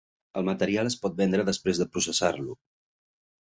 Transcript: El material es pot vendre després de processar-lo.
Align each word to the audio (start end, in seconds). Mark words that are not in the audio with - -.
El 0.39 0.45
material 0.45 0.89
es 0.91 0.95
pot 1.03 1.19
vendre 1.19 1.45
després 1.51 1.83
de 1.83 1.87
processar-lo. 1.93 2.57